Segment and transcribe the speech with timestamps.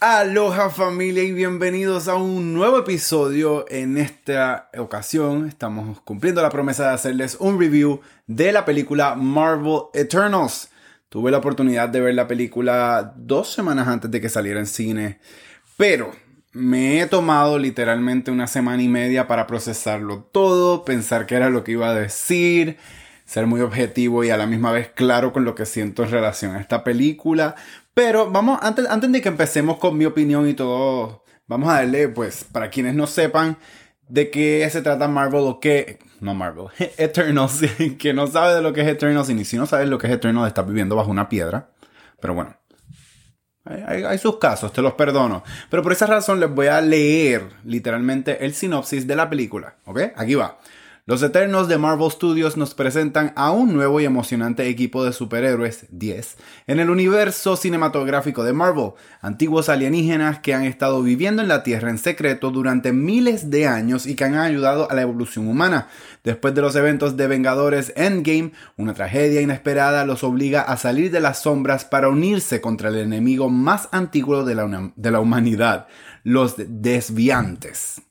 [0.00, 3.64] Aloha familia y bienvenidos a un nuevo episodio.
[3.68, 9.80] En esta ocasión estamos cumpliendo la promesa de hacerles un review de la película Marvel
[9.94, 10.68] Eternals.
[11.08, 15.18] Tuve la oportunidad de ver la película dos semanas antes de que saliera en cine,
[15.76, 16.12] pero
[16.52, 21.64] me he tomado literalmente una semana y media para procesarlo todo, pensar qué era lo
[21.64, 22.76] que iba a decir,
[23.28, 26.56] ser muy objetivo y a la misma vez claro con lo que siento en relación
[26.56, 27.56] a esta película.
[27.92, 32.08] Pero vamos, antes, antes de que empecemos con mi opinión y todo, vamos a darle,
[32.08, 33.58] pues, para quienes no sepan
[34.08, 37.60] de qué se trata Marvel o qué, no Marvel, Eternals,
[37.98, 40.06] que no sabe de lo que es Eternals y ni si no sabes lo que
[40.06, 41.68] es Eternals estás viviendo bajo una piedra.
[42.22, 42.56] Pero bueno,
[43.66, 45.44] hay, hay, sus casos, te los perdono.
[45.68, 50.00] Pero por esa razón les voy a leer literalmente el sinopsis de la película, ¿ok?
[50.16, 50.58] Aquí va.
[51.08, 55.86] Los Eternos de Marvel Studios nos presentan a un nuevo y emocionante equipo de superhéroes,
[55.88, 58.90] 10, en el universo cinematográfico de Marvel,
[59.22, 64.04] antiguos alienígenas que han estado viviendo en la Tierra en secreto durante miles de años
[64.04, 65.88] y que han ayudado a la evolución humana.
[66.24, 71.20] Después de los eventos de Vengadores Endgame, una tragedia inesperada los obliga a salir de
[71.20, 75.86] las sombras para unirse contra el enemigo más antiguo de la, de la humanidad,
[76.22, 78.02] los desviantes.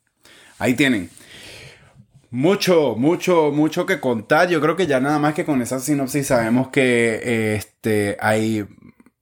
[0.57, 1.11] Ahí tienen.
[2.29, 4.49] Mucho, mucho, mucho que contar.
[4.49, 8.65] Yo creo que ya nada más que con esa sinopsis sabemos que este, hay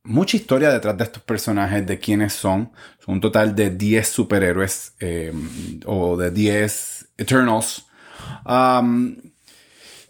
[0.03, 2.72] mucha historia detrás de estos personajes, de quiénes son.
[3.00, 7.86] Son un total de 10 superhéroes em, o de 10 Eternals.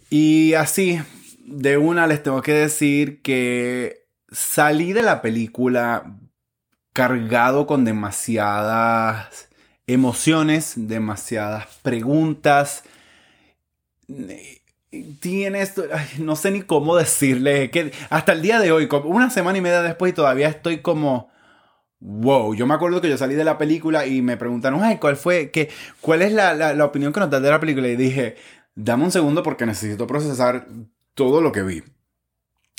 [0.10, 1.02] y así,
[1.46, 6.18] de una les tengo que decir que salí de la película
[6.94, 9.50] cargado con demasiadas
[9.88, 12.84] emociones, demasiadas preguntas.
[15.20, 15.74] Tienes,
[16.20, 19.82] no sé ni cómo decirle, que hasta el día de hoy, una semana y media
[19.82, 21.30] después, y todavía estoy como,
[22.00, 22.54] wow.
[22.56, 25.52] Yo me acuerdo que yo salí de la película y me preguntaron, ay, ¿cuál fue,
[25.52, 25.70] qué,
[26.02, 27.88] cuál es la, la opinión que nos das de la película?
[27.88, 28.36] Y dije,
[28.76, 30.68] dame un segundo porque necesito procesar
[31.14, 31.84] todo lo que vi.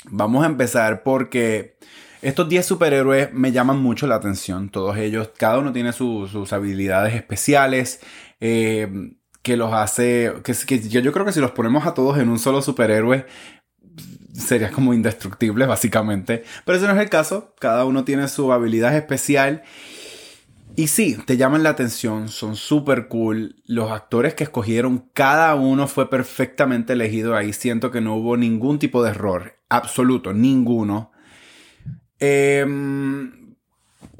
[0.05, 1.77] Vamos a empezar porque
[2.21, 4.69] estos 10 superhéroes me llaman mucho la atención.
[4.69, 7.99] Todos ellos, cada uno tiene sus habilidades especiales.
[8.39, 9.15] Eh,
[9.47, 10.33] que los hace.
[10.43, 13.25] Que, yo creo que si los ponemos a todos en un solo superhéroe.
[14.33, 16.43] Sería como indestructible, básicamente.
[16.65, 17.55] Pero ese no es el caso.
[17.57, 19.63] Cada uno tiene su habilidad especial.
[20.75, 23.55] Y sí, te llaman la atención, son súper cool.
[23.65, 27.35] Los actores que escogieron, cada uno fue perfectamente elegido.
[27.35, 29.53] Ahí siento que no hubo ningún tipo de error.
[29.69, 31.11] Absoluto, ninguno.
[32.19, 33.55] Em,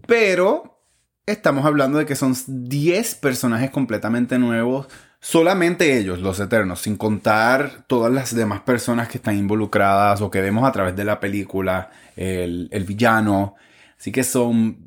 [0.05, 0.81] pero
[1.25, 4.87] estamos hablando de que son 10 personajes completamente nuevos.
[5.19, 10.41] Solamente ellos, los Eternos, sin contar todas las demás personas que están involucradas o que
[10.41, 13.55] vemos a través de la película, el, el villano.
[13.97, 14.77] Así que son,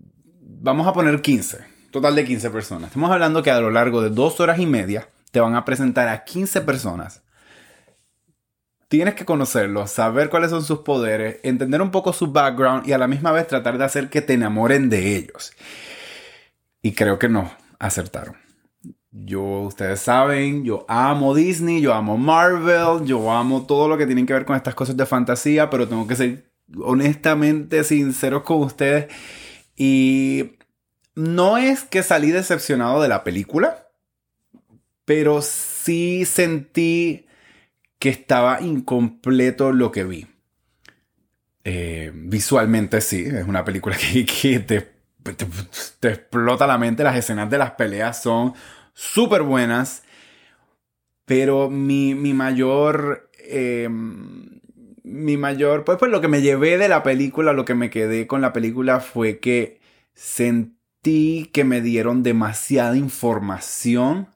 [0.41, 1.59] vamos a poner 15,
[1.91, 2.88] total de 15 personas.
[2.88, 6.09] Estamos hablando que a lo largo de dos horas y media te van a presentar
[6.09, 7.22] a 15 personas
[8.91, 12.99] Tienes que conocerlos, saber cuáles son sus poderes, entender un poco su background y a
[12.99, 15.53] la misma vez tratar de hacer que te enamoren de ellos.
[16.83, 18.34] Y creo que no, acertaron.
[19.12, 24.27] Yo, ustedes saben, yo amo Disney, yo amo Marvel, yo amo todo lo que tiene
[24.27, 26.51] que ver con estas cosas de fantasía, pero tengo que ser
[26.83, 29.07] honestamente sincero con ustedes.
[29.77, 30.57] Y
[31.15, 33.87] no es que salí decepcionado de la película,
[35.05, 37.28] pero sí sentí
[38.00, 40.27] que estaba incompleto lo que vi.
[41.62, 44.25] Eh, visualmente sí, es una película que,
[44.66, 44.91] te,
[46.00, 47.05] te, explota la mente.
[47.05, 48.55] Las escenas de las peleas son
[48.94, 50.03] súper buenas.
[51.27, 53.31] Pero mi, mayor...
[53.47, 54.60] Em,
[55.05, 55.84] mi mayor...
[55.84, 58.55] Pues, pues lo que me llevé de la película, lo que me quedé con la
[58.55, 59.78] película fue que
[60.15, 64.28] sentí que me dieron demasiada información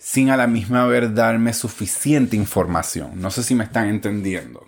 [0.00, 3.20] sin a la misma vez darme suficiente información.
[3.20, 4.66] No sé si me están entendiendo.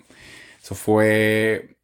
[0.63, 1.75] Eso fue...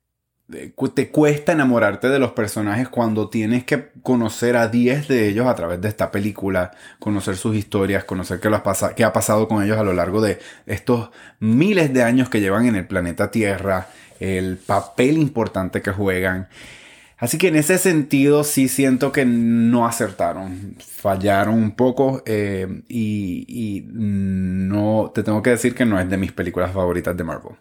[0.54, 5.48] Eh, te cuesta enamorarte de los personajes cuando tienes que conocer a 10 de ellos
[5.48, 8.50] a través de esta película, conocer sus historias, conocer qué,
[8.96, 11.10] qué ha pasado con ellos a lo largo de estos
[11.40, 13.88] miles de años que llevan en el planeta Tierra,
[14.20, 16.50] el papel importante que juegan.
[17.20, 23.86] Así que en ese sentido sí siento que no acertaron, fallaron un poco eh, y,
[23.92, 27.56] no te tengo que decir que no es de mis películas favoritas de Marvel.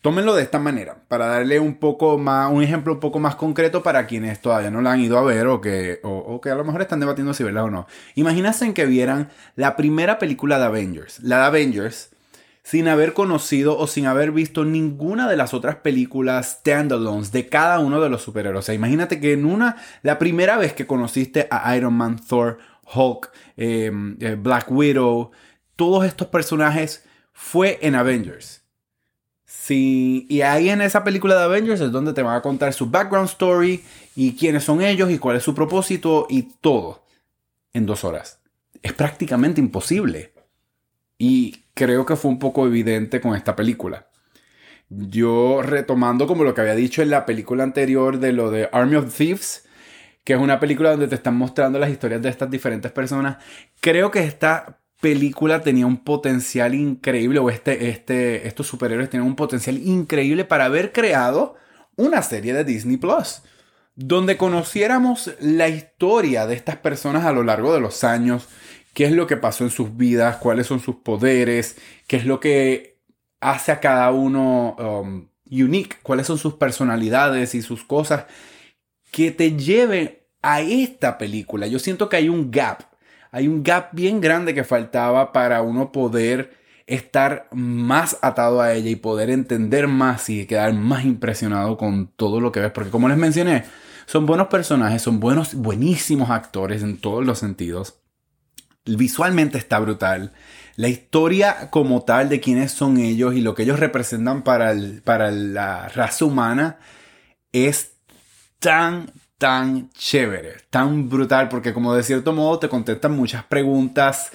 [0.00, 3.82] Tómenlo de esta manera, para darle un poco más, un ejemplo un poco más concreto
[3.82, 6.64] para quienes todavía no la han ido a ver o que, o, que a lo
[6.64, 7.86] mejor están debatiendo si verla o no.
[8.14, 11.20] Imagínense que vieran la primera película de Avengers.
[11.20, 12.13] La de Avengers
[12.64, 17.78] sin haber conocido o sin haber visto ninguna de las otras películas standalones de cada
[17.78, 18.64] uno de los superhéroes.
[18.64, 22.58] O sea, imagínate que en una, la primera vez que conociste a Iron Man, Thor,
[22.92, 25.30] Hulk, em, eh, Black Widow,
[25.76, 28.62] todos estos personajes fue en Avengers.
[29.44, 32.86] Sí, y ahí en esa película de Avengers es donde te van a contar su
[32.86, 33.84] background story
[34.16, 37.04] y quiénes son ellos y cuál es su propósito y todo
[37.74, 38.40] en dos horas.
[38.82, 40.32] Es prácticamente imposible.
[41.18, 44.08] Y creo que fue un poco evidente con esta película.
[44.88, 48.96] Yo retomando como lo que había dicho en la película anterior de lo de Army
[48.96, 49.66] of Thieves,
[50.24, 53.38] que es una película donde te están mostrando las historias de estas diferentes personas,
[53.80, 59.36] creo que esta película tenía un potencial increíble, o este, este, estos superhéroes tenían un
[59.36, 61.56] potencial increíble para haber creado
[61.96, 63.42] una serie de Disney Plus,
[63.96, 68.48] donde conociéramos la historia de estas personas a lo largo de los años,
[68.94, 71.76] qué es lo que pasó en sus vidas, cuáles son sus poderes,
[72.06, 72.98] qué es lo que
[73.40, 78.24] hace a cada uno um, unique, cuáles son sus personalidades y sus cosas
[79.10, 81.66] que te lleven a esta película.
[81.66, 82.82] Yo siento que hay un gap,
[83.30, 86.56] hay un gap bien grande que faltaba para uno poder
[86.86, 92.40] estar más atado a ella y poder entender más y quedar más impresionado con todo
[92.40, 92.72] lo que ves.
[92.72, 93.64] Porque como les mencioné,
[94.06, 98.03] son buenos personajes, son buenos, buenísimos actores en todos los sentidos
[98.84, 100.32] visualmente está brutal.
[100.76, 105.30] La historia como tal de quiénes son ellos y lo que ellos representan para, para
[105.30, 106.78] la raza humana
[107.52, 107.92] es
[108.58, 114.32] tan, tan chévere, tan brutal, porque como de cierto modo te contestan muchas preguntas,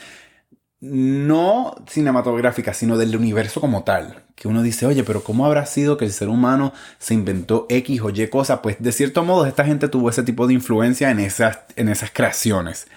[0.81, 4.23] no cinematográficas, sino del universo como tal.
[4.35, 8.01] Que uno dice, oye, pero ¿cómo habrá sido que el ser humano se inventó X
[8.01, 8.61] o Y cosa?
[8.61, 12.11] Pues de cierto modo esta gente tuvo ese tipo de influencia en esas, en esas
[12.11, 12.87] creaciones.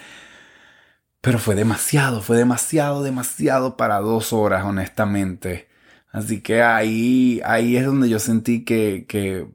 [1.23, 5.69] Pero fue demasiado, fue demasiado, demasiado para dos horas, honestamente.
[6.11, 9.47] Así que ahí, ahí es donde yo sentí que, que,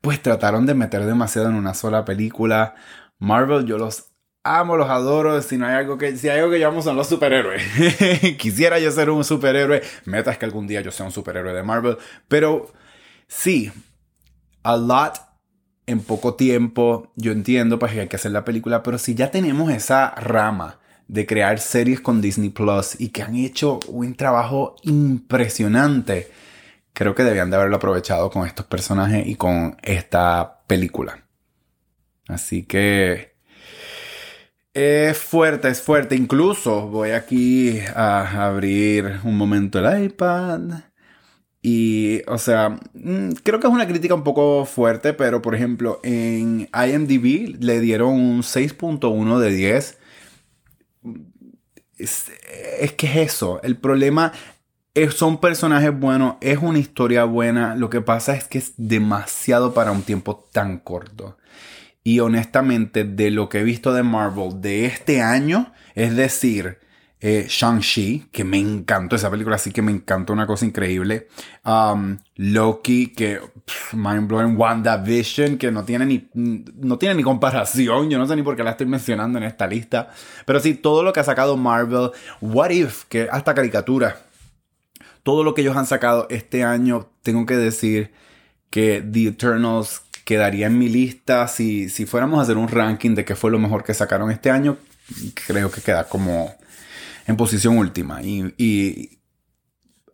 [0.00, 2.74] pues trataron de meter demasiado en una sola película.
[3.18, 4.06] Marvel, yo los
[4.42, 5.40] amo, los adoro.
[5.42, 7.62] Si no hay algo que, si hay algo que llamamos son los superhéroes.
[8.38, 9.82] Quisiera yo ser un superhéroe.
[10.06, 11.98] Meta es que algún día yo sea un superhéroe de Marvel.
[12.28, 12.72] Pero
[13.28, 13.70] sí,
[14.62, 15.29] a lot
[15.90, 17.10] en poco tiempo.
[17.16, 20.78] Yo entiendo pues que hay que hacer la película, pero si ya tenemos esa rama
[21.08, 26.30] de crear series con Disney Plus y que han hecho un trabajo impresionante,
[26.92, 31.24] creo que debían de haberlo aprovechado con estos personajes y con esta película.
[32.28, 33.34] Así que
[34.72, 36.14] es fuerte, es fuerte.
[36.14, 40.89] Incluso voy aquí a abrir un momento el iPad
[41.62, 46.00] y, o sea, mm, creo que es una crítica un poco fuerte, pero por ejemplo,
[46.02, 49.98] en IMDb le dieron un 6.1 de 10.
[51.98, 53.60] Es, que es eso.
[53.62, 54.32] El problema
[54.94, 57.76] es, son personajes buenos, es una historia buena.
[57.76, 61.36] Lo que pasa es que es demasiado para un tiempo tan corto.
[62.02, 66.78] Y honestamente, de lo que he visto de Marvel de este año, es decir,
[67.22, 71.28] eh, Shang-Chi, que me encantó esa película, así que me encantó una cosa increíble.
[71.64, 73.40] Um, Loki, que
[73.92, 74.56] mind blowing.
[74.56, 78.08] WandaVision, que no tiene ni no tiene ni comparación.
[78.08, 80.08] Yo no sé ni por qué la estoy mencionando en esta lista.
[80.46, 82.10] Pero sí, todo lo que ha sacado Marvel.
[82.40, 84.16] What If, que hasta caricatura.
[85.22, 88.12] Todo lo que ellos han sacado este año, tengo que decir
[88.70, 93.26] que The Eternals quedaría en mi lista si, si fuéramos a hacer un ranking de
[93.26, 94.78] qué fue lo mejor que sacaron este año.
[95.46, 96.54] Creo que queda como
[97.26, 98.22] en posición última.
[98.22, 99.20] Y,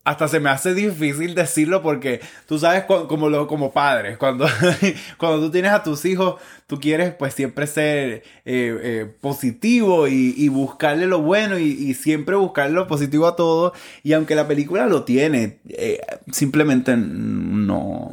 [0.07, 4.47] hasta se me hace difícil decirlo porque tú sabes como, lo, como padres, cuando,
[5.19, 10.49] cuando tú tienes a tus hijos, tú quieres pues siempre ser eh, eh, positivo y,
[10.49, 13.73] buscarle lo bueno y, siempre buscarle lo positivo a todo.
[14.05, 18.13] Y aunque la película lo tiene, eh, simplemente no,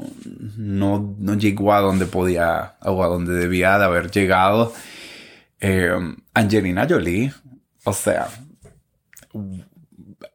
[0.57, 4.73] no, no, llegó a donde podía o a donde debía de haber llegado.
[6.33, 7.31] Angelina Jolie,
[7.83, 8.27] o sea,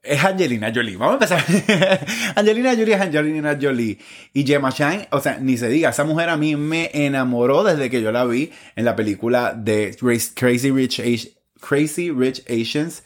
[0.03, 0.97] es Angelina Jolie.
[0.97, 2.07] Vamos a empezar.
[2.37, 3.99] Angelina Jolie es Angelina Jolie.
[4.33, 7.91] Y Gemma Chan, o sea, ni se diga, esa mujer a mí me enamoró desde
[7.91, 9.97] que yo la vi en la película de
[10.35, 11.03] Crazy Rich,
[11.61, 13.03] Crazy Rich Asians.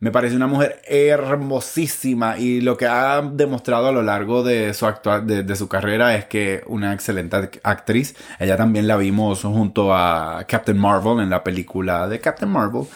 [0.00, 4.86] Me parece una mujer hermosísima y lo que ha demostrado a lo largo de su,
[5.24, 8.16] de, de su carrera es que una excelente actriz.
[8.40, 12.86] Ella también la vimos junto a Captain Marvel en la película de Captain Marvel.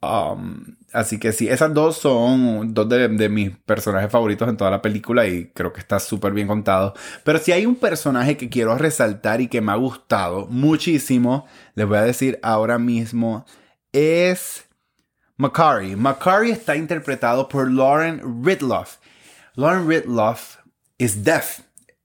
[0.00, 4.80] Um, así que sí, esas dos son dos de, mis personajes favoritos en toda la
[4.82, 6.94] película y creo que está súper bien contado.
[7.22, 11.86] Pero si hay un personaje que quiero resaltar y que me ha gustado muchísimo, les
[11.86, 13.44] voy a decir ahora mismo,
[13.92, 14.64] es
[15.36, 15.96] Macari.
[15.96, 18.96] Macari está interpretado por Lauren Ridloff.
[19.54, 20.56] Lauren Ridloff
[20.98, 21.60] es deaf.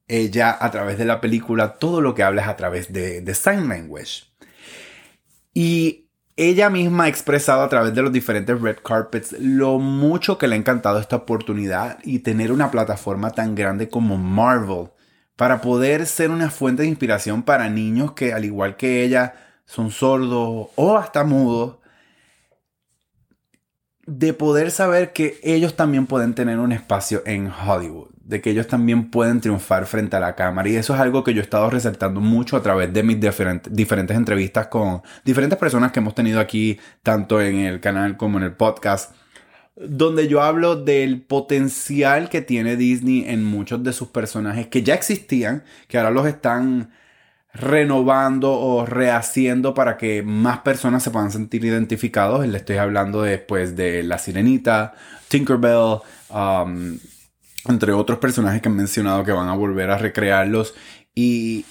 [0.08, 3.34] Ella, a través de la película, todo lo que habla es a través de, de
[3.34, 4.26] sign language.
[5.54, 6.11] Y
[6.42, 10.56] ella misma ha expresado a través de los diferentes red carpets lo mucho que le
[10.56, 14.90] ha encantado esta oportunidad y tener una plataforma tan grande como Marvel
[15.36, 19.92] para poder ser una fuente de inspiración para niños que al igual que ella son
[19.92, 21.78] sordos o hasta mudos
[24.06, 28.68] de poder saber que ellos también pueden tener un espacio en Hollywood, de que ellos
[28.68, 30.68] también pueden triunfar frente a la cámara.
[30.70, 34.18] Y eso es algo que yo he estado resaltando mucho a través de mis diferentes
[34.18, 38.54] entrevistas con diferentes personas que hemos tenido aquí, tanto en el canal como en el
[38.54, 39.14] podcast,
[39.76, 44.96] donde yo hablo del potencial que tiene Disney en muchos de sus personajes que ya
[44.96, 46.92] existían, que ahora los están
[47.54, 52.48] renovando o rehaciendo para que más personas se puedan sentir identificados.
[52.48, 54.94] Le estoy hablando después de La Sirenita,
[55.28, 56.98] Tinkerbell, um,
[57.68, 60.74] entre otros personajes que han mencionado que van a volver a recrearlos.
[61.14, 61.66] Y,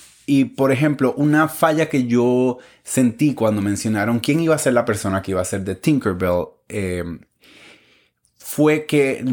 [0.56, 5.22] por ejemplo, una falla que yo sentí cuando mencionaron quién iba a ser la persona
[5.22, 6.44] que iba a ser de Tinkerbell.
[6.68, 7.02] Eh,
[8.36, 9.24] fue que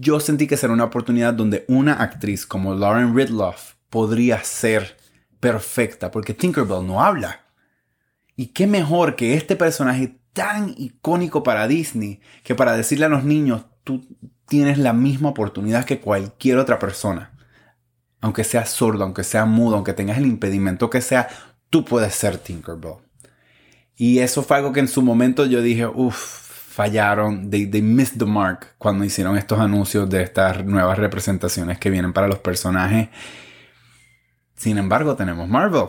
[0.00, 4.97] yo sentí que será una oportunidad donde una actriz como Lauren Ridloff podría ser
[5.40, 7.42] perfecta, porque Tinkerbell no habla.
[8.36, 13.24] Y qué mejor que este personaje tan icónico para Disney, que para decirle a los
[13.24, 14.06] niños, tú
[14.46, 17.32] tienes la misma oportunidad que cualquier otra persona.
[18.20, 21.28] Aunque sea sordo, aunque sea mudo, aunque tengas el impedimento que sea,
[21.70, 22.96] tú puedes ser Tinkerbell.
[23.96, 28.24] Y eso fue algo que en su momento yo dije, uff, fallaron, they, missed the
[28.24, 33.08] mark cuando hicieron estos anuncios de estas nuevas representaciones que vienen para los personajes.
[34.58, 35.86] Sin embargo, tenemos Marvel,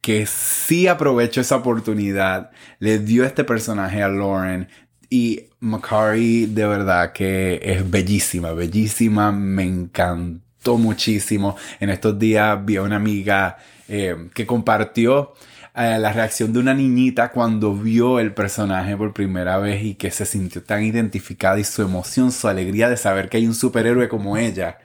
[0.00, 4.68] que sí aprovechó esa oportunidad, le dio este personaje a Lauren
[5.10, 11.56] y Macari de verdad que es bellísima, bellísima, me encantó muchísimo.
[11.80, 13.56] En estos días vi a una amiga
[13.88, 15.34] eh, que compartió
[15.74, 20.12] eh, la reacción de una niñita cuando vio el personaje por primera vez y que
[20.12, 24.08] se sintió tan identificada y su emoción, su alegría de saber que hay un superhéroe
[24.08, 24.78] como ella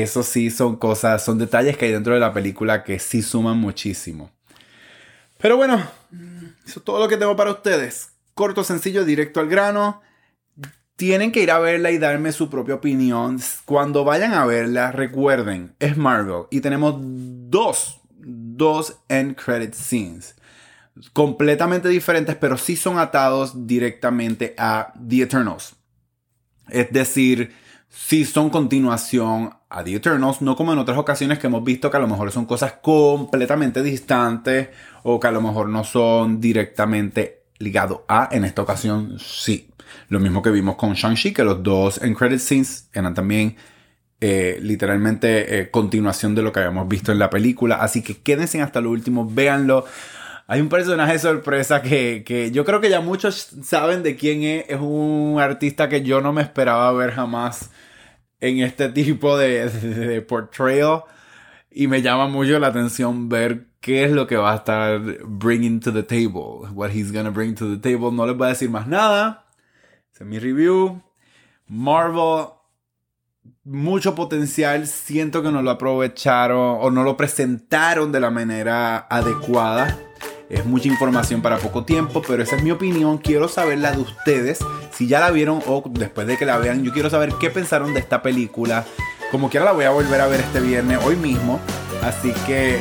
[0.00, 3.58] eso sí son cosas, son detalles que hay dentro de la película que sí suman
[3.58, 4.30] muchísimo.
[5.38, 5.82] Pero bueno,
[6.66, 8.10] eso es todo lo que tengo para ustedes.
[8.34, 10.02] Corto, sencillo, directo al grano.
[10.96, 13.38] Tienen que ir a verla y darme su propia opinión.
[13.64, 20.34] Cuando vayan a verla, recuerden, es Marvel y tenemos dos, dos end credit scenes.
[21.12, 25.76] Completamente diferentes, pero sí son atados directamente a The Eternals.
[26.68, 27.54] Es decir,
[27.88, 31.96] sí son continuación a The Eternals, no como en otras ocasiones que hemos visto que
[31.96, 34.68] a lo mejor son cosas completamente distantes
[35.02, 39.70] o que a lo mejor no son directamente ligados a, en esta ocasión sí.
[40.08, 43.56] Lo mismo que vimos con Shang-Chi, que los dos en credit scenes eran también
[44.20, 47.76] eh, literalmente eh, continuación de lo que habíamos visto en la película.
[47.76, 49.86] Así que quédense hasta lo último, véanlo.
[50.46, 54.64] Hay un personaje sorpresa que, que, yo creo que ya muchos saben de quién es.
[54.68, 57.70] Es un artista que yo no me esperaba ver jamás
[58.40, 61.02] en este tipo de, de, portrayal.
[61.70, 65.80] Y me llama mucho la atención ver qué es lo que va a estar bringing
[65.80, 66.68] to the table.
[66.72, 68.10] What he's gonna bring to the table.
[68.12, 69.46] No les voy a decir más nada.
[70.12, 71.02] Es mi review.
[71.66, 72.46] Marvel,
[73.64, 74.86] mucho potencial.
[74.86, 79.98] Siento que no lo aprovecharon o no lo presentaron de la manera adecuada.
[80.48, 83.18] Es mucha información para poco tiempo, pero esa es mi opinión.
[83.18, 84.60] Quiero saber la de ustedes.
[84.98, 87.94] Si ya la vieron o después de que la vean, yo quiero saber qué pensaron
[87.94, 88.84] de esta película.
[89.30, 91.60] Como quiera la voy a volver a ver este viernes, hoy mismo.
[92.02, 92.80] Así que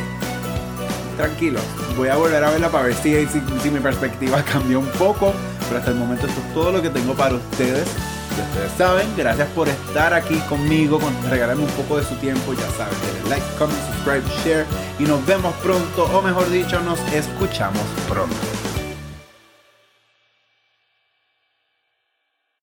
[1.16, 1.60] tranquilo,
[1.96, 3.12] voy a volver a verla para ver si,
[3.70, 5.32] mi perspectiva cambió un poco.
[5.68, 7.88] Pero hasta el momento esto es todo lo que tengo para ustedes
[8.44, 12.70] ustedes saben, gracias por estar aquí conmigo, con regalarme un poco de su tiempo, ya
[12.78, 14.66] saben, denle like, comment, subscribe, share
[15.00, 18.36] y nos vemos pronto, o mejor dicho, nos escuchamos pronto.